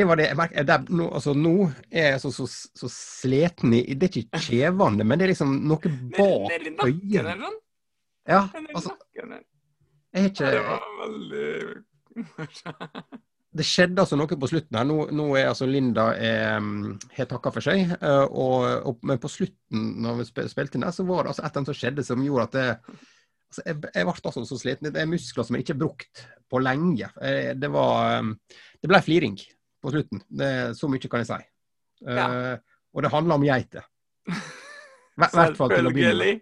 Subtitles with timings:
[0.00, 0.30] Det var det.
[0.30, 1.54] Jeg merker, det er, nå, altså, nå
[1.92, 5.50] er jeg så, så, så sliten i Det er ikke kjevende, men det er liksom
[5.68, 6.54] noe bak
[6.86, 7.18] øyet.
[7.20, 7.58] eller?
[8.28, 11.50] Ja, altså, jeg har ikke det var veldig
[13.60, 14.88] Det skjedde altså noe på slutten her.
[14.88, 16.56] Nå, nå er altså Linda eh,
[17.18, 17.92] har takka for seg.
[17.98, 21.44] eh, og, og, men på slutten, når vi spilte inn der, så var det altså
[21.44, 24.60] et eller annet som skjedde som gjorde at det altså, jeg, jeg ble altså så
[24.64, 24.92] sliten.
[24.94, 27.12] Det er muskler som jeg ikke har brukt på lenge.
[27.20, 28.30] Eh, det var
[28.80, 29.40] Det ble fliring
[29.82, 30.22] på slutten.
[30.28, 31.40] Det, så mye kan jeg si.
[32.06, 32.26] Ja.
[32.28, 32.56] Uh,
[32.96, 33.84] Og det handler om geiter.
[35.60, 36.40] Selvfølgelig.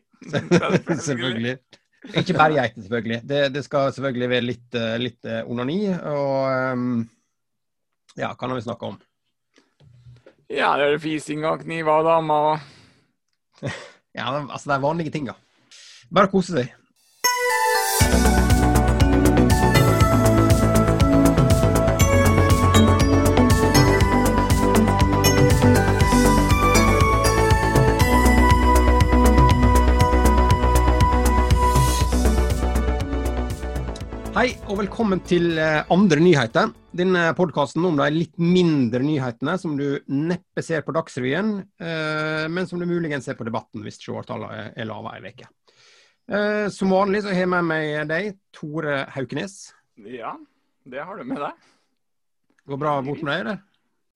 [1.01, 1.59] Selvfølgelig.
[2.15, 3.21] Ikke bare geiter, selvfølgelig.
[3.29, 5.81] Det, det skal selvfølgelig være litt, eh, litt eh, onani.
[5.91, 7.09] Og um,
[8.17, 8.99] ja, hva har vi snakka om?
[10.49, 13.69] Ja, det er fising og kniver og damer og
[14.15, 15.37] Ja, altså de vanlige tinga.
[16.15, 18.38] Bare kose seg.
[34.39, 36.69] Hei og velkommen til eh, andre nyheter.
[36.95, 41.49] Denne podkasten om de litt mindre nyhetene som du neppe ser på Dagsrevyen,
[41.83, 45.51] eh, men som du muligens ser på Debatten hvis seertallene er, lave ei uke.
[46.31, 49.59] Eh, som vanlig så har jeg med meg deg, Tore Haukenes.
[50.07, 50.37] Ja,
[50.87, 51.69] det har du med deg.
[52.71, 53.63] Går bra bort med deg, eller?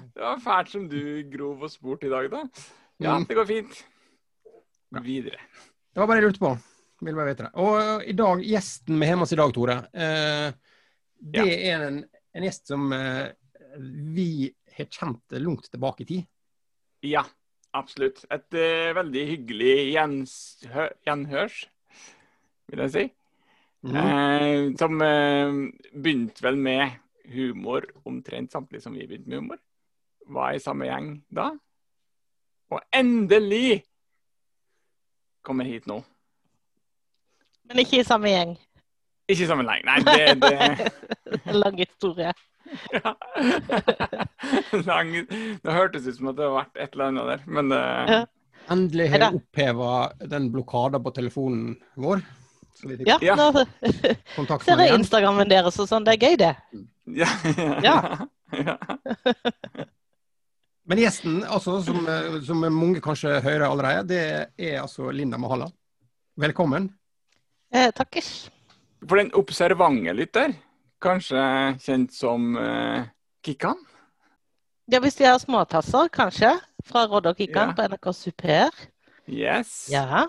[0.07, 1.01] Det var fælt som du
[1.35, 2.45] grov og spurt i dag, da.
[3.03, 3.27] Ja, Mm.
[3.27, 3.83] det går fint.
[5.03, 5.43] Videre.
[5.91, 6.55] Det var bare jeg lurte på.
[7.03, 7.53] Vil bare vite det.
[7.59, 10.75] Og eh, i dag, gjesten vi har med oss i dag, Tore, eh,
[11.35, 12.03] det er en,
[12.35, 13.33] en gjest som eh,
[14.15, 16.29] vi har kjent langt tilbake i tid.
[17.07, 17.25] Ja,
[17.75, 18.23] absolutt.
[18.31, 21.59] Et eh, veldig hyggelig gjenshø gjenhørs,
[22.71, 23.05] vil jeg si.
[23.83, 24.77] Mm.
[24.79, 25.57] Som eh,
[25.91, 27.01] begynte vel med
[27.33, 29.63] humor omtrent samtidig som vi begynte med humor.
[30.31, 31.51] Var i samme gjeng da.
[32.73, 33.83] Og endelig
[35.43, 35.99] kommer hit nå.
[37.69, 38.55] Men ikke i samme gjeng.
[39.31, 39.99] Ikke i samme gjeng, nei.
[40.03, 42.33] Det, det Lang historie.
[42.93, 43.13] ja.
[44.89, 45.11] Lang,
[45.63, 48.23] Det hørtes ut som at det har vært et eller annet der, men eh, Ja.
[48.71, 49.89] Endelig har jeg oppheva
[50.31, 52.21] den blokada på telefonen vår.
[53.07, 53.35] Ja, Ja.
[53.37, 53.49] nå
[53.83, 55.01] ser jeg igjen.
[55.01, 56.07] Instagrammen deres og sånn.
[56.07, 56.53] Det er gøy, det.
[57.19, 57.29] ja.
[57.83, 57.97] Ja.
[58.55, 58.77] ja.
[60.87, 65.69] Men gjesten, altså, som, eh, som mange kanskje hører allerede, det er altså Linda Mahala.
[66.39, 66.89] Velkommen.
[67.73, 68.51] Eh, takkes.
[69.09, 70.53] For den observante lytter,
[71.03, 71.41] kanskje
[71.81, 73.09] kjent som eh,
[73.43, 73.81] Kikkan?
[74.93, 76.53] Ja, hvis de har småtasser, kanskje.
[76.85, 77.75] Fra Rodde og Kikkan Ja.
[77.79, 78.71] på NRK Super.
[79.27, 79.89] Yes.
[79.91, 80.27] Ja.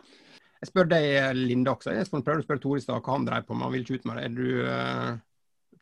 [0.62, 1.92] Jeg spør deg, Linda, også.
[1.92, 3.66] Jeg prøvde å spørre Tore i stad hva han drev på med.
[3.66, 4.24] Han vil ikke ut med det.
[4.24, 5.18] Er du uh,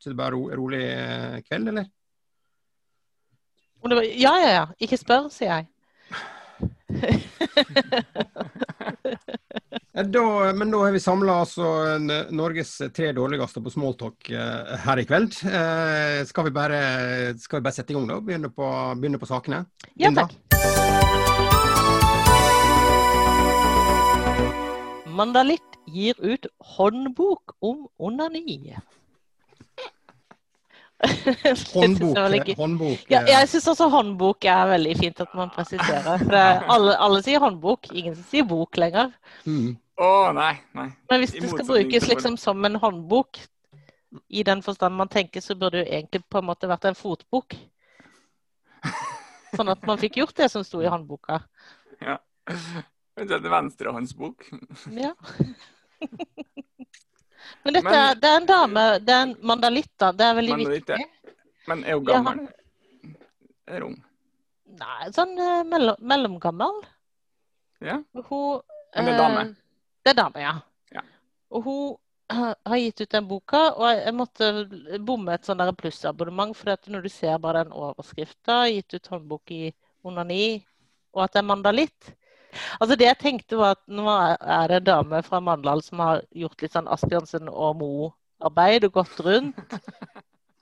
[0.01, 1.85] så det bare ro, rolig eh, kveld, eller?
[4.17, 4.66] Ja, ja, ja.
[4.81, 5.66] Ikke spør, sier jeg.
[9.93, 11.65] Eh, Da, men da har vi samla altså
[12.31, 15.35] Norges tre dårligste på smalltalk eh, her i kveld.
[15.43, 16.79] Eh, skal, vi bare,
[17.39, 18.21] skal vi bare sette i gang, da?
[18.23, 18.69] Begynne på,
[19.01, 19.65] begynne på sakene?
[19.99, 20.31] Ja, takk.
[25.11, 28.77] Mandalitt gir ut håndbok om onani.
[31.73, 32.50] Håndbok.
[32.57, 36.22] håndbok Ja, jeg syns også håndbok er veldig fint at man presiserer.
[36.22, 39.16] For alle, alle sier håndbok, ingen sier bok lenger.
[39.45, 39.72] mm.
[40.01, 40.88] Å, nei, nei.
[41.11, 43.38] Men hvis det skal brukes liksom som en håndbok,
[44.34, 46.97] i den forstand man tenker, så burde det jo egentlig på en måte vært en
[46.97, 47.53] fotbok.
[49.53, 51.44] Sånn at man fikk gjort det som sto i håndboka.
[53.22, 54.47] Det er en venstrehåndsbok.
[54.95, 55.11] Ja.
[57.63, 60.12] Men dette Men- det er en dame, det er en mandalitta.
[60.18, 60.96] Det er veldig mandalitta.
[60.97, 61.35] viktig.
[61.68, 62.13] Men er hun Ja.
[62.22, 62.47] gammel?
[63.68, 64.03] Er hun?
[64.79, 66.81] Nei, sånn eh, mellom, mellomgammel.
[67.81, 67.97] Ja.
[68.13, 68.62] Hun
[68.96, 69.41] Men det er dame?
[69.41, 69.53] eh,
[70.03, 70.53] Det er dame, ja.
[70.91, 71.02] Ja.
[71.52, 71.97] Og hun
[72.31, 77.09] har gitt ut den boka, og jeg, måtte bomme et sånn plussabonnement, for når du
[77.09, 79.73] ser bare den overskrifta, gitt ut håndbok i
[80.03, 80.66] onani,
[81.14, 82.16] og at det er mandalitt
[82.79, 86.23] Altså Det jeg tenkte, var at nå er det en dame fra Mandal som har
[86.35, 89.77] gjort litt sånn Asbjørnsen og Mo-arbeid og gått rundt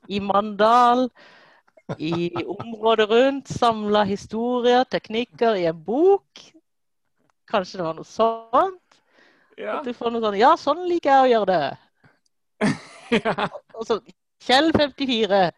[0.10, 1.08] i Mandal,
[1.98, 6.46] i området rundt, samla historier, teknikker i en bok.
[7.50, 9.00] Kanskje det var noe sånt?
[9.60, 9.80] Ja.
[9.80, 12.70] At du får noe sånn Ja, sånn liker jeg å gjøre det.
[13.26, 13.50] ja.
[13.76, 14.00] Og så
[14.46, 15.50] Kjell 54.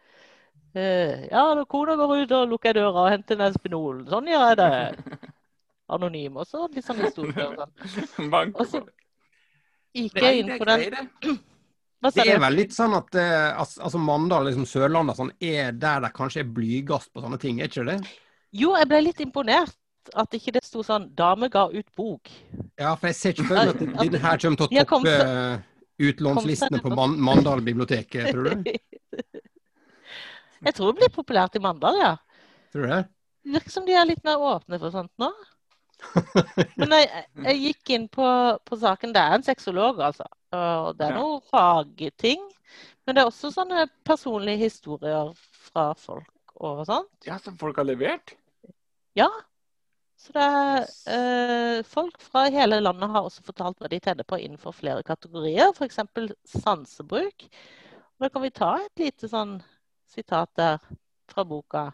[0.72, 4.02] Uh, ja, når kona går ut og lukker døra og henter Nespenol.
[4.10, 4.72] Sånn gjør jeg det.
[5.94, 6.66] Anonym også.
[6.74, 8.34] Litt sånn historie og sånn.
[8.58, 8.82] Og så
[9.92, 10.86] gikk Det jeg inn på den
[12.02, 12.24] det.
[12.24, 16.42] Er vel litt sånn at eh, altså, Mandal, liksom Sørlandet, sånn, er der det kanskje
[16.42, 18.00] er blygast på sånne ting, er ikke det?
[18.58, 19.76] Jo, jeg ble litt imponert
[20.18, 22.32] at ikke det sto sånn 'Dame ga ut bok'.
[22.80, 25.62] Ja, for jeg ser ikke for meg at den her kommer til å toppe eh,
[26.10, 28.66] utlånslistene på Man Mandal bibliotek, tror du?
[30.62, 32.12] Jeg tror det blir populært i Mandal, ja.
[32.70, 33.08] Tror du?
[33.42, 35.30] Det virker som de er litt mer åpne for sånt nå.
[36.76, 38.26] Men jeg, jeg gikk inn på,
[38.68, 39.12] på saken.
[39.14, 40.26] Det er en sexolog, altså.
[40.52, 41.20] Og det er Ja.
[41.22, 42.42] noe fagting.
[43.06, 45.32] Men det er også sånne personlige historier
[45.68, 47.10] fra folk og sånt.
[47.26, 48.34] Ja, som folk har levert?
[49.18, 49.28] Ja.
[50.22, 54.38] Så det er eh, Folk fra hele landet har også fortalt hva de tenner på
[54.38, 55.98] innenfor flere kategorier, f.eks.
[56.60, 57.48] sansebruk.
[57.48, 59.56] Og da kan vi ta et lite sånn
[60.12, 60.78] sitat der
[61.32, 61.88] fra boka.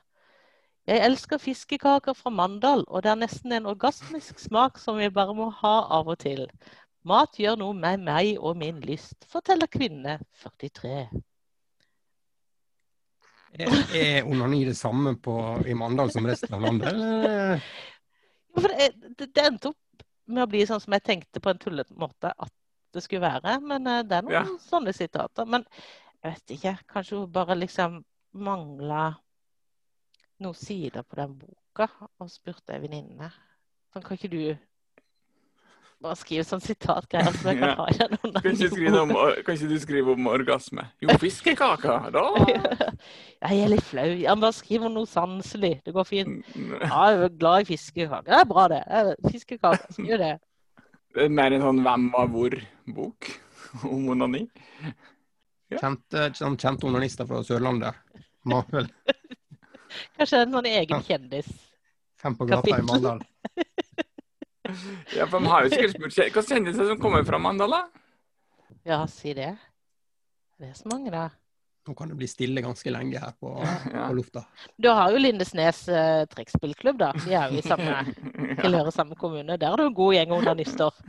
[0.89, 5.35] Jeg elsker fiskekaker fra Mandal, og det er nesten en orgasmisk smak som vi bare
[5.37, 6.47] må ha av og til.
[7.09, 11.03] Mat gjør noe med meg og min lyst, forteller kvinne 43.
[13.59, 15.35] Er, onani det samme på,
[15.69, 17.63] i Mandal som resten av landet?
[18.59, 18.89] Det,
[19.31, 22.51] det endte opp med å bli sånn som jeg tenkte på en tullete måte at
[22.97, 23.53] det skulle være.
[23.63, 24.57] Men eh, det er noen Ja.
[24.65, 25.47] sånne sitater.
[25.47, 25.63] Men
[26.25, 26.73] jeg vet ikke.
[26.91, 28.01] Kanskje hun bare liksom
[28.35, 29.13] mangla
[30.41, 31.89] noen sider på den boka.
[32.21, 33.31] Og spurte ei venninne.
[33.93, 34.43] Sånn, kan ikke du
[35.99, 37.75] bare skrive sånn sitatgreier så jeg kan Ja.
[37.75, 39.13] ha i den Kan ikke, om,
[39.43, 40.85] kan ikke du skrive om orgasme?
[41.03, 42.23] Jo, fiskekaker, da!
[43.49, 44.05] Jeg er litt flau.
[44.19, 45.81] Ja, men bare skriv om noe sanselig.
[45.87, 46.47] Det går fint.
[46.55, 48.27] Ja, jeg er glad i fiskekaker.
[48.31, 48.81] Det er bra, det.
[49.31, 49.93] Fiskekaker.
[49.95, 50.31] Skriv det.
[51.19, 53.29] er mer en sånn Hvem var hvor-bok
[53.87, 54.45] om onani.
[55.71, 57.95] Kjente, Kjent, kjente onanister fra Sørlandet.
[58.49, 58.87] Må vel
[60.19, 61.49] Kanskje en sånn egen kjendis.
[62.21, 63.21] fem på gata i Mandal.
[65.17, 67.83] Ja, for de har jo sikkert spurt Hva kjendiser som kommer fra Mandal, da?
[68.85, 69.55] Ja, si det.
[70.59, 71.29] Det er så mange, da.
[71.89, 74.09] Nå kan det bli stille ganske lenge her på, Ja.
[74.11, 74.43] på lufta.
[74.77, 77.13] Du har jo Lindesnes eh, trekkspillklubb, da.
[77.25, 78.59] De er jo i samme, Ja.
[78.61, 79.57] tilhører samme kommune.
[79.57, 80.91] Der er det jo en god gjeng onanister.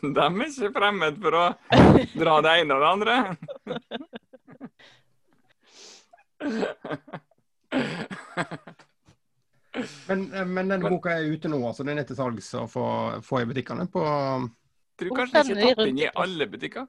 [0.00, 1.44] De er ikke fremmed for å
[2.22, 3.14] dra det ene og det andre.
[10.08, 12.86] Men, eh, men denne boka er ute nå, altså den er til salgs å få,
[13.24, 14.02] få i butikkene på
[15.00, 16.84] Tror du kanskje den ikke tatt inn i alle butikker.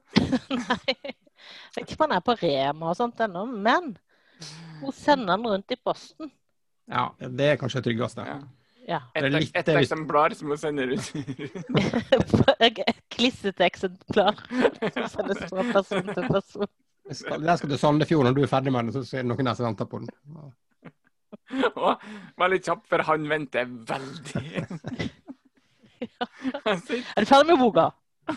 [0.52, 0.96] Nei.
[1.00, 3.94] Jeg vet ikke om han er på Rema og sånt ennå, men
[4.82, 6.30] hun sender den rundt i posten.
[6.92, 8.26] Ja, det er kanskje det tryggeste.
[8.28, 8.38] Ja.
[8.84, 9.00] Ja.
[9.16, 11.06] Et, litt et eksemplar som hun sender ut.
[12.66, 16.72] et Klissete eksemplar som sendes fra person til person.
[17.12, 19.46] Skal, den skal til Sandefjord når du er ferdig med den, så er det noen
[19.50, 20.08] der som venter på den.
[21.74, 21.92] Og
[22.40, 24.44] veldig kjapp, for han venter veldig.
[26.64, 26.76] Han
[27.16, 27.86] Er du ferdig med boka?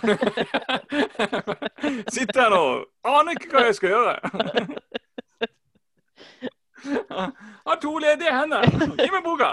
[2.11, 2.63] Sitter her nå,
[3.07, 4.15] aner ikke hva jeg skal gjøre.
[7.67, 8.67] Har to ledige hender.
[8.99, 9.49] Gi meg boka.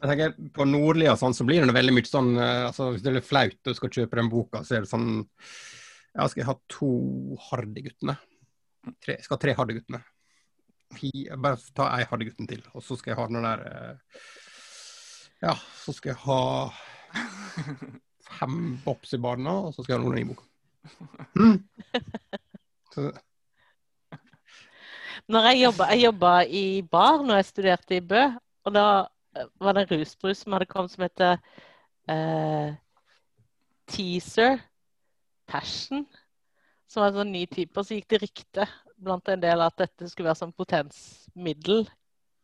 [0.00, 3.10] Jeg tenker, På Nordlia sånn, så blir det veldig mye sånn eh, altså Hvis det
[3.10, 5.08] er litt flaut og du skal kjøpe den boka, så er det sånn
[6.16, 6.90] Ja, skal jeg ha to
[7.48, 8.16] Hardy-guttene?
[9.06, 10.00] Jeg skal ha tre Hardy-guttene.
[11.38, 13.96] Bare ta ei Hardy-gutten til, og så skal jeg ha den der eh,
[15.44, 16.40] Ja, så skal jeg ha
[18.40, 20.44] fem Bops i barna, og så skal jeg ha noen i boka.
[21.38, 21.58] Mm.
[25.30, 28.22] Når jeg jobba, jeg jobba i bar når jeg studerte i Bø,
[28.66, 28.86] og da
[29.36, 31.38] eh, var det en rusbrus som hadde kommet som heter
[32.10, 32.74] uh,
[33.90, 34.58] Teaser
[35.50, 36.04] Passion.
[36.90, 37.76] Som var en sånn ny type.
[37.78, 38.66] Og så gikk det rykte
[39.00, 41.84] blant en del at dette skulle være sånn potensmiddel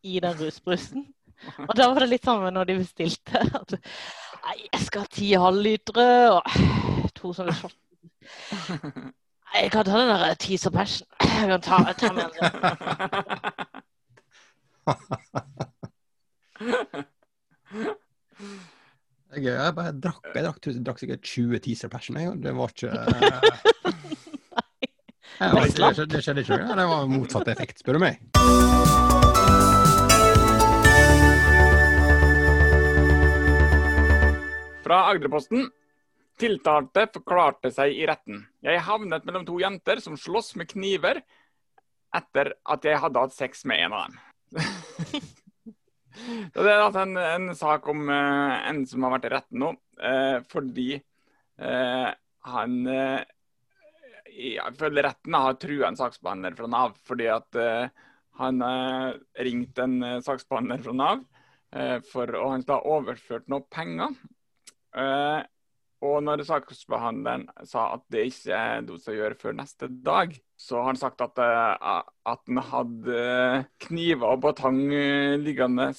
[0.06, 1.06] i den rusbrusen.
[1.66, 3.76] Og da var det litt samme når de bestilte at
[4.46, 6.04] Nei, jeg skal ha ti halvlitere
[6.36, 6.42] og
[7.18, 7.74] to sånne shot.
[9.56, 11.08] Jeg kan ta den der Teaser Passion.
[11.18, 12.46] Jeg kan ta, ta med den.
[19.56, 22.34] jeg, jeg bare drakk, jeg drakk, jeg drakk sikkert 20 teaser passion, jeg.
[22.44, 22.90] Det var ikke
[25.36, 26.58] ja, det, skjedde, det skjedde ikke.
[26.62, 26.76] noe.
[26.78, 28.20] det var motsatt effekt, spør du meg.
[34.86, 35.66] Fra Agderposten.
[36.36, 38.42] Tiltalte forklarte seg i retten.
[38.64, 41.22] Jeg havnet mellom to jenter som slåss med kniver
[42.16, 44.20] etter at jeg hadde hatt sex med en av dem.
[46.54, 49.72] Det er altså en, en sak om uh, en som har vært i retten nå,
[50.02, 52.08] uh, fordi uh,
[52.52, 52.76] han
[54.36, 57.56] ifølge retten har trua en saksbehandler fra Nav fordi at
[58.36, 58.60] han
[59.40, 61.22] ringte en eh, saksbehandler fra Nav,
[62.06, 64.12] for, og han skal ha overført noe penger.
[66.00, 70.34] Eh, Og når saksbehandleren sa at det ikke er noe som gjøre før neste dag,
[70.56, 75.92] så har han sagt at, eh, at han hadde kniver og batang eh, liggende,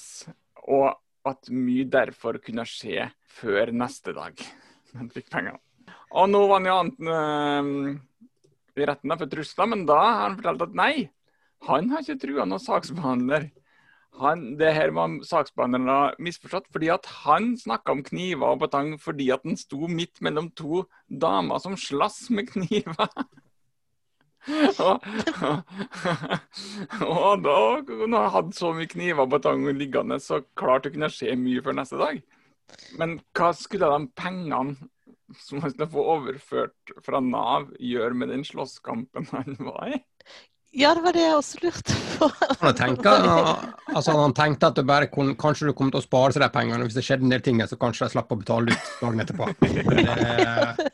[0.68, 0.94] og
[1.26, 4.38] at mye derfor kunne skje før neste dag.
[4.96, 5.58] Han fikk pengene.
[6.16, 7.98] Og nå var han jo annet øh,
[8.80, 11.10] i retten for trusler, men da har han fortalt at nei,
[11.68, 13.50] han har ikke trua noen saksbehandler
[14.18, 19.28] han, det her var saksbehandlerne misforstått, fordi at han snakka om kniver og batang fordi
[19.34, 23.12] at han sto midt mellom to damer som slass med kniver.
[24.80, 25.04] og,
[27.04, 31.10] og, da, når han hadde så mye kniver og batang liggende, så klart det kunne
[31.12, 32.22] skje mye før neste dag.
[33.00, 34.76] Men hva skulle de pengene
[35.44, 40.00] som han skulle få overført fra Nav, gjøre med den slåsskampen han var i?
[40.76, 42.26] Ja, det var det jeg også lurte på.
[42.60, 43.12] Han tenkte,
[43.88, 46.50] altså, han tenkte at du bare kun, kanskje du kom til å spare seg de
[46.52, 46.84] pengene.
[46.84, 49.48] Hvis det skjedde en del ting, så kanskje de slapp å betale ut dagen etterpå.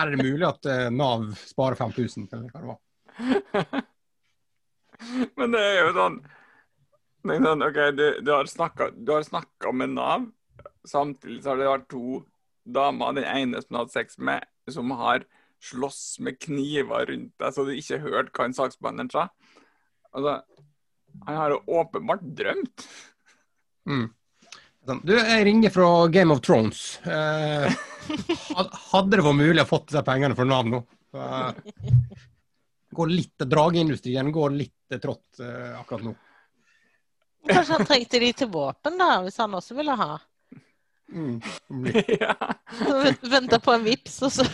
[0.00, 3.80] Er, er det mulig at uh, Nav sparer 5000, eller hva det var?
[5.38, 6.18] Men det er jo sånn,
[7.26, 8.50] sånn OK, du, du har
[9.28, 10.28] snakka med Nav.
[10.88, 12.22] Samtidig så har det vært to
[12.64, 15.26] damer, den ene som du har hatt sex med, som har
[15.60, 19.26] slåss med kniver rundt deg, så du ikke hørte hva en saksbehandler sa.
[20.16, 20.38] Altså,
[21.26, 22.86] han har jo åpenbart drømt.
[23.88, 24.08] Mm.
[25.04, 26.98] Du, jeg ringer fra Game of Thrones.
[27.04, 27.68] Eh,
[28.90, 30.80] hadde det vært mulig å få disse pengene for Nav nå?
[31.14, 31.52] Eh,
[32.96, 36.16] går litt, Drageindustrien går litt trått eh, akkurat nå.
[37.50, 40.10] Kanskje han trengte de til våpen, da, hvis han også ville ha?
[41.10, 41.40] Mm,
[42.20, 42.34] ja.
[43.22, 44.46] Venta på en vips, og så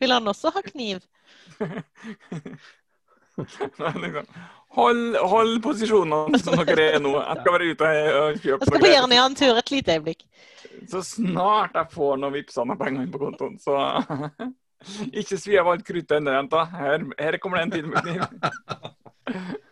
[0.00, 1.04] vil han også ha kniv.
[3.36, 4.26] liksom,
[4.78, 7.14] hold, hold posisjonene som dere er nå.
[7.18, 10.26] Jeg skal være ute og kjøpe Jeg skal på Jernia-tur et lite øyeblikk.
[10.90, 13.78] Så snart jeg får noen vippser med inn på kontoen, så
[15.16, 16.64] Ikke svi av alt kruttet ennå, jenta.
[16.68, 18.20] Her, her kommer det en tid med kniv.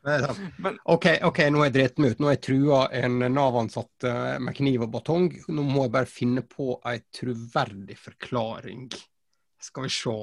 [0.00, 2.20] Men, OK, ok, nå har jeg drept meg ut.
[2.22, 5.26] Nå har jeg trua en Nav-ansatt eh, med kniv og batong.
[5.52, 8.86] Nå må jeg bare finne på ei troverdig forklaring.
[9.60, 10.16] Skal vi se.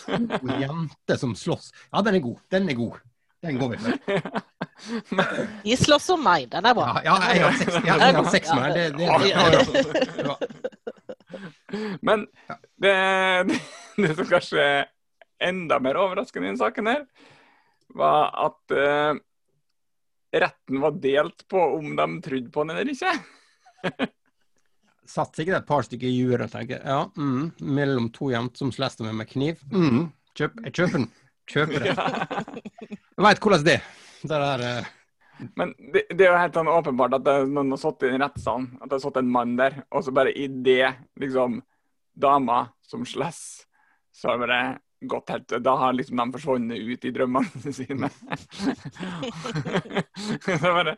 [0.00, 0.12] To
[0.60, 1.72] jenter som slåss.
[1.90, 2.38] Ja, den er god.
[2.50, 3.00] Den er god.
[3.40, 3.92] Den går vi for.
[5.64, 6.48] De slåss om meg.
[6.52, 7.00] Den er bra.
[7.04, 9.06] Ja, ja jeg har sex, jeg har sex med det, det,
[10.20, 10.36] det,
[12.06, 12.26] Men
[12.80, 12.94] det,
[13.96, 14.88] det som kanskje er
[15.40, 17.04] enda mer overraskende i denne saken, her,
[17.96, 19.20] var at uh,
[20.32, 23.14] retten var delt på om de trodde på den eller ikke.
[25.10, 28.70] Satt sikkert et par stykker i juret og tenkte ja, mm, mellom to jenter som
[28.74, 29.54] slåss med med kniv.
[29.72, 30.04] Mm,
[30.38, 31.08] kjøp, jeg kjøper den.
[31.50, 31.94] Kjøper den.
[33.20, 33.80] Jeg veit hvordan det,
[34.30, 34.60] det er.
[34.62, 35.46] Uh...
[35.58, 38.22] Men det, det, er jo helt sånn åpenbart at det, noen har sittet i en
[38.22, 40.86] rettssal, at det har sittet en mann der, og så bare i det
[41.20, 41.60] liksom
[42.20, 43.42] dama som slåss,
[44.14, 44.78] så har det bare
[45.10, 48.08] gått helt Da har liksom de forsvunnet ut i drømmene sine.
[50.44, 50.94] så bare,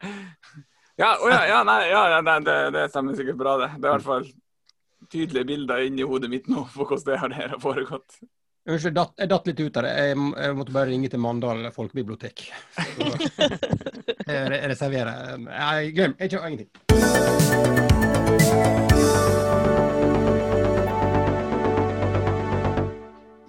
[0.97, 3.71] ja, oh, ja, ja, nei, ja, nei, det, det, stemmer sikkert bra, det.
[3.79, 4.27] Det er i hvert fall
[5.13, 8.21] tydelige bilder inni hodet mitt nå på hvordan det her har foregått.
[8.69, 9.93] Unnskyld, jeg datt litt ut av det.
[9.99, 12.45] Jeg, jeg måtte bare ringe til Mandal folkebibliotek.
[14.29, 15.35] jeg reserverer.
[15.49, 16.71] Nei, glem, jeg kjører ingenting.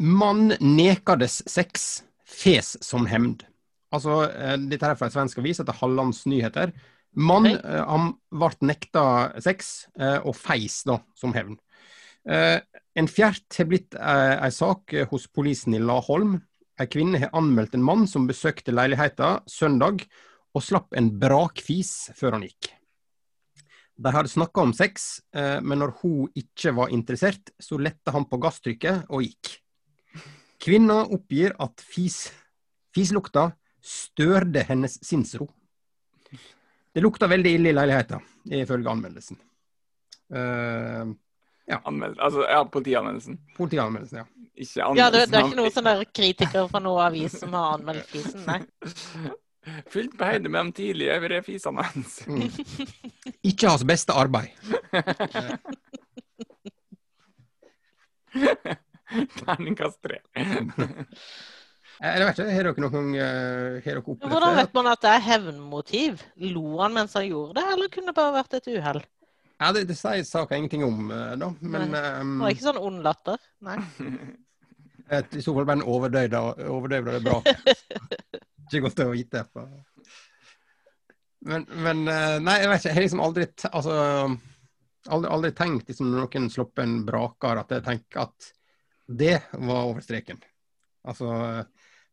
[0.04, 3.46] Mann nekades sex, fes som hemd.
[3.94, 6.74] Altså, eh, dette er fra en svensk avis etter Hallands Nyheter.
[7.14, 7.60] Mann okay.
[7.62, 9.06] Eh, han ble nekta
[9.44, 11.60] sex, eh, og feis da, som hevn.
[12.24, 16.38] En fjert har blitt ei sak hos politiet i Laholm.
[16.80, 20.06] Ei kvinne har anmeldt en mann som besøkte leiligheten søndag,
[20.56, 22.70] og slapp en brakfis før han gikk.
[24.00, 28.40] De hadde snakka om sex, men når hun ikke var interessert, så letta han på
[28.40, 29.58] gasstrykket og gikk.
[30.64, 32.30] Kvinna oppgir at fis,
[32.96, 33.50] fislukta
[33.84, 35.50] størde hennes sinnsro.
[36.94, 38.22] Det lukta veldig ille i leiligheten,
[38.62, 39.40] ifølge anmeldelsen.
[40.34, 41.14] Uh,
[41.66, 41.82] ja.
[41.84, 43.40] Anmeld, altså, ja, politianmeldelsen.
[43.58, 44.26] Politianmeldelsen, ja.
[44.54, 48.06] Ikke ja, det, det, er ikke noen sånne kritikere fra noen avis som har anmeldt
[48.12, 48.60] fisen, nei.
[49.94, 52.28] Fylt på høyde med de tidligere fisene hans.
[52.28, 52.52] Mm.
[53.50, 54.50] Ikke hans beste arbeid.
[59.40, 60.18] Terningkast tre.
[62.04, 65.22] Jeg vet ikke, Har dere noen gang dere opplevd Hvordan vet man at det er
[65.24, 66.24] hevnmotiv?
[66.52, 69.00] Lo han mens han gjorde det, eller kunne det bare vært et uhell?
[69.64, 71.52] Ja, Det, det sier saken ingenting om, uh, da.
[71.62, 73.44] Men um, Det var ikke sånn ond latter?
[73.64, 73.78] Nei.
[75.14, 76.34] I så fall bare en overdøvd
[77.08, 77.40] det er bra.
[78.64, 79.44] ikke godt å vite.
[81.44, 82.90] Men, men uh, Nei, jeg vet ikke.
[82.90, 83.96] Jeg har liksom aldri Altså
[85.12, 88.46] Aldri, aldri tenkt liksom, når noen slipper en braker, at jeg tenker at
[89.12, 90.38] det var over streken.
[91.04, 91.28] Altså,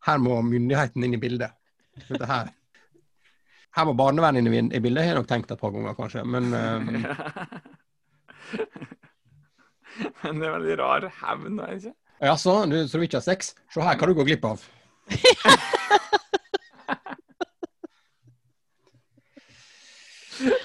[0.06, 1.52] her må myndigheten inn i bildet.
[2.08, 2.48] Dette her.
[3.76, 6.24] Her må barnevernet inn i- bildet, jeg har jeg nok tenkt et par ganger, kanskje.
[6.26, 6.80] Men eh,
[10.24, 11.94] Men det er veldig rar hevn, er det ikke?
[12.20, 13.54] jaså, du tror ikke har sex?
[13.72, 14.58] Se her hva du går glipp av.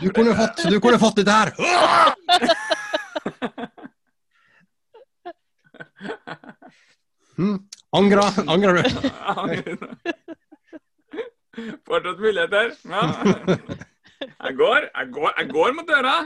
[0.02, 1.52] Du kunne fått, du kunne fått dette her!
[7.96, 8.82] Angra, angrer du?
[11.88, 12.74] Fortsatt muligheter.
[12.92, 13.04] Ja.
[14.20, 16.16] Jeg går, jeg går, jeg går mot døra.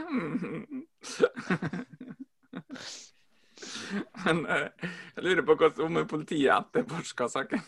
[4.24, 4.68] Men eh,
[5.16, 5.54] jeg lurer på
[5.86, 7.62] om politiet etterforska saken.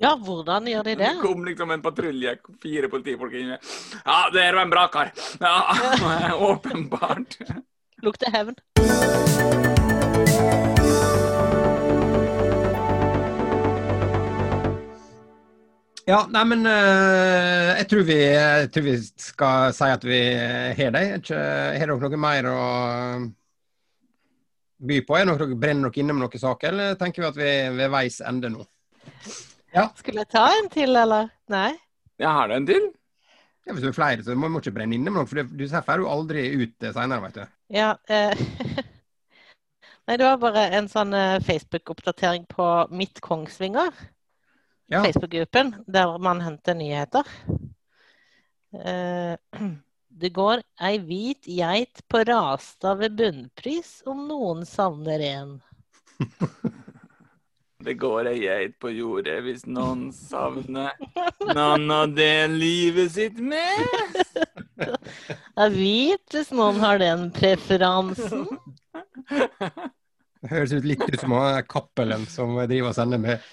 [0.00, 1.10] Ja, hvordan gjør de det?
[1.10, 3.50] Det kom liksom en patrulje, fire politifolk inn.
[3.52, 5.10] Ja, der var en brakar.
[5.42, 5.56] Ja,
[6.50, 7.36] åpenbart.
[8.00, 8.56] Lukter hevn.
[16.10, 20.20] Ja, nei, men uh, jeg, tror vi, jeg tror vi skal si at vi
[20.80, 21.02] har det.
[21.20, 21.42] Ikke-
[21.78, 22.56] Har dere noe mer å
[24.90, 25.16] by på?
[25.20, 27.92] Er dere, brenner dere inne med noen saker, eller tenker vi at vi er ved
[27.92, 28.64] veis ende nå?
[30.00, 31.30] Skulle jeg ta en til, eller?
[31.52, 31.70] Nei?
[32.18, 32.88] Jeg har det en til.
[33.68, 35.52] Ja, hvis vi er flere, så må vi ikke brenne inne med noe, for det-
[35.60, 37.44] du ser får jo aldri ut eh, senere, vet du.
[37.76, 37.92] Ja.
[38.10, 38.34] uh,
[40.08, 43.92] Nei, det var bare en sånn eh, Facebook-oppdatering på Mitt Kongsvinger.
[44.90, 45.04] Ja.
[45.04, 47.24] Facebook-gruppen der man henter nyheter.
[48.84, 49.36] Eh,
[50.20, 55.52] Det går ei hvit geit på Rastad ved bunnpris, om noen savner en.
[57.86, 60.98] Det går ei geit på jordet hvis noen savner
[61.56, 63.86] noen av det livet sitt med.
[65.60, 68.44] Er hvit hvis noen har den preferansen.
[69.30, 73.48] Det høres ut litt ut som han Cappelen som driver og sender med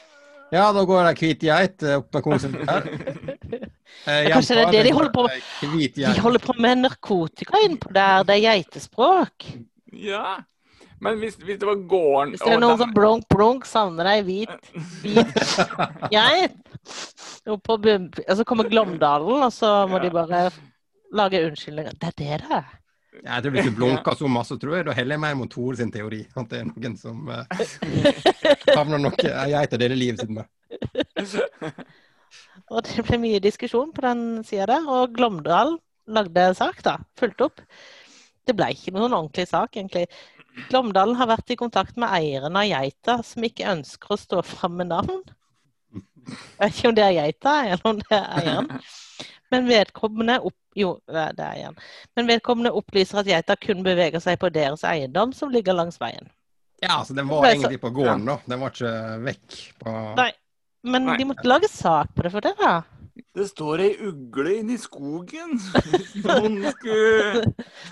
[0.54, 2.86] Ja, da går ei hvit geit eh, opp med kosen her.
[4.08, 5.98] Eh, kanskje det er det de holder på med.
[5.98, 9.50] De holder på med narkotika innpå der, det er geitespråk.
[9.92, 10.38] Ja.
[11.04, 14.24] Men hvis, hvis det var gården Hvis det er noen som blunk, blunk savner ei
[14.26, 14.72] hvit,
[15.04, 15.44] hvit
[16.16, 16.56] geit
[17.48, 17.78] oppå.
[17.78, 20.48] Og så kommer Glåmdalen, og så må de bare
[21.14, 21.94] lage unnskyldninger.
[22.02, 22.74] Det er det det er.
[23.24, 25.78] Jeg tror Hvis du blunker så masse, tror jeg da heller jeg mer mot Tore
[25.80, 26.24] sin teori.
[26.38, 27.44] At det er noen som eh,
[28.78, 30.46] havner noe ei geit å dele livet sitt med.
[32.74, 34.90] Og det ble mye diskusjon på den sida der.
[34.92, 35.78] Og Glåmdal
[36.12, 36.98] lagde sak, da.
[37.20, 37.64] Fulgte opp.
[38.48, 40.08] Det ble ikke noen ordentlig sak, egentlig.
[40.68, 44.80] Glåmdalen har vært i kontakt med eieren av geita, som ikke ønsker å stå fram
[44.80, 45.20] med navn.
[46.28, 48.72] Jeg vet ikke om det er geita, eller om det er eieren.
[49.52, 50.58] Men vedkommende opp...
[50.78, 51.78] Jo, er.
[52.16, 56.30] Men vedkommende opplyser at geita kun beveger seg på deres eiendom, som ligger langs veien.
[56.82, 58.38] Ja, altså Den var egentlig på gården, da.
[58.46, 58.92] Den var ikke
[59.26, 60.30] vekk på Nei.
[60.88, 61.16] Men Nei.
[61.18, 62.76] de måtte lage sak på det for det, da.
[63.38, 65.58] Det står ei ugle inni skogen.
[66.26, 67.48] Noen skulle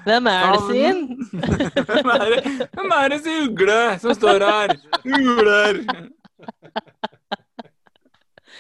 [0.06, 1.02] Hvem er det sin?
[1.90, 4.76] Hvem er det, hvem er det sin ugle som står her?
[5.02, 5.82] Ugler.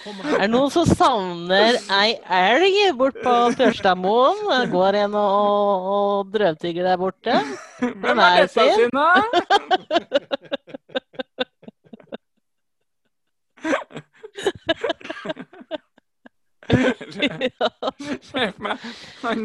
[0.05, 4.37] Er det noen som savner ei elg bort på Tørstadmoen?
[4.69, 7.33] Går en og, og, drøvtygger der borte?
[7.79, 8.89] Hvem er det dette sin?
[8.93, 9.09] da?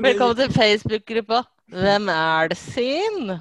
[0.05, 1.41] Velkommen til Facebook-gruppa.
[1.73, 3.33] Hvem er det sin?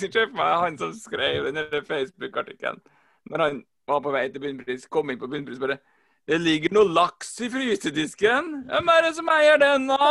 [0.00, 2.80] Sjef meg han som skrev den Facebook-artikkelen.
[3.28, 5.80] Når han var på vei til bunnpris, kom inn på bunnpris bare
[6.28, 8.50] Det ligger noe laks i frysedisken.
[8.70, 10.10] Hvem er det som eier den, da?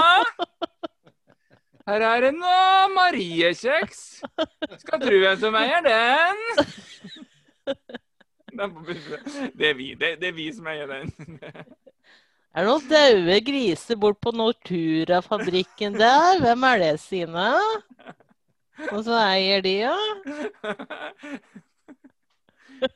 [1.90, 4.02] Her er det noe Mariekjeks.
[4.84, 6.42] Skal tro hvem som eier den.
[8.50, 11.14] Det er vi, det, det er vi som eier den.
[12.58, 16.40] Er det noen daue griser bort på Nortura-fabrikken der?
[16.42, 17.44] Hvem er det sine?
[18.94, 19.94] Og så eier de, ja?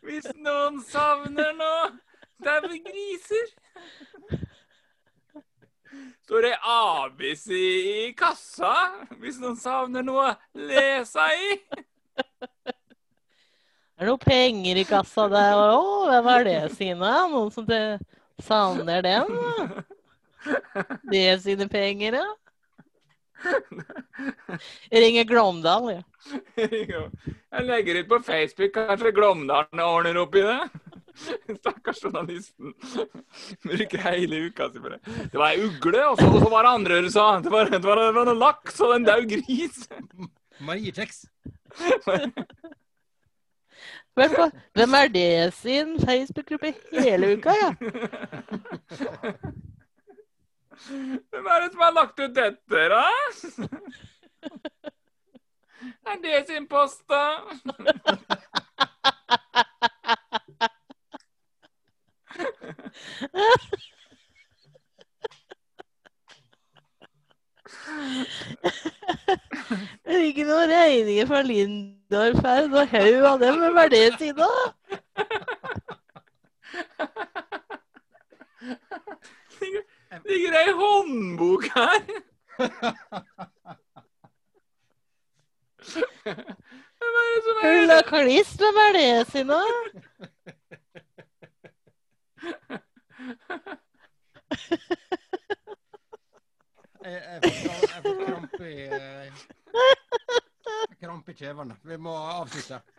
[0.04, 1.92] Hvis noen savner noe
[2.44, 3.52] daue griser
[6.24, 8.74] Står det ABC i kassa
[9.20, 11.58] hvis noen savner noe å lese i?
[13.94, 15.60] Er det noen penger i kassa der?
[15.60, 17.12] Å, hvem er det sine?
[17.32, 17.68] Noen som
[18.42, 19.30] savner den?
[21.12, 22.30] Det sine penger, ja?
[24.92, 26.02] Jeg ringer Glåmdal, ja.
[26.58, 30.60] Jeg legger ut på Facebook, kanskje Glåmdalen ordner opp i det?
[31.60, 32.74] Stakkars journalisten.
[33.66, 35.00] Bruker hele uka si på det.
[35.30, 37.28] Det var ei ugle, og så, og så var det andre du sa.
[37.44, 39.84] Det var, det var, det var noe laks og en daud gris.
[40.64, 41.26] Marie Kjeks.
[44.16, 47.72] Vel, på- Hvem er det sin Facebook-gruppe hele uka, ja?
[50.74, 53.06] Hvem er det som har lagt ut dette, da?
[56.08, 57.40] Er det sin post, da?
[70.04, 73.60] Det er ikke noen regninger fra Lindorf her, og haug av dem.
[73.60, 74.50] Hvem er det sin, da?
[81.04, 82.00] Håndbok her?
[86.24, 89.60] Hvem er det som er Ulla Kliss, hvem er det Sina?
[97.04, 97.52] Jeg, jeg, får,
[97.94, 99.32] jeg får krampe i eh,
[101.04, 101.76] Krampe i kjevene.
[101.84, 102.82] Vi må avslutte.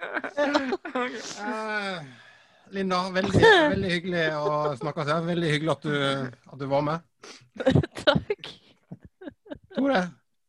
[0.94, 1.98] Eh,
[2.70, 3.40] Linda, veldig,
[3.74, 5.24] veldig hyggelig å snakke med deg.
[5.29, 5.94] Veldig hyggelig at du,
[6.53, 6.98] at du var med.
[8.05, 8.42] Takk.
[9.74, 10.00] Tore,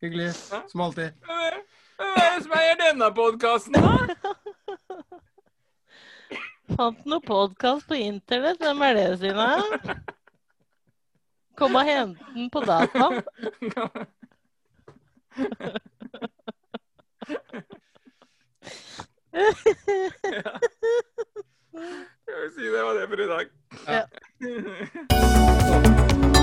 [0.03, 0.31] hyggelig
[0.71, 1.09] som alltid.
[1.25, 3.83] Hvem er det som eier denne podkasten, da?
[6.75, 8.59] Fant noe podkast på internett.
[8.61, 9.47] Hvem er det Sina?
[11.55, 13.05] Kom og hent den på data.
[21.75, 23.45] Skal vil si det var det for i dag.
[23.87, 24.01] Ja.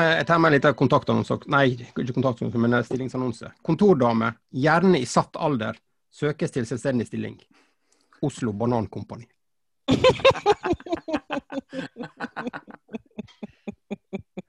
[0.00, 1.38] jeg tar med litt kontaktannonse.
[1.52, 3.46] Nei, ikke kontaktannonse, men stillingsannonse.
[3.66, 5.78] Kontordame, gjerne i satt alder,
[6.12, 7.36] søkes til selvstendig stilling.
[8.22, 9.26] Oslo Banankompani.